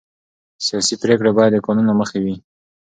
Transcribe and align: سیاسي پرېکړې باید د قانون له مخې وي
سیاسي 0.65 0.95
پرېکړې 1.03 1.31
باید 1.37 1.51
د 1.53 1.57
قانون 1.65 1.85
له 1.87 1.95
مخې 1.99 2.19
وي 2.23 2.35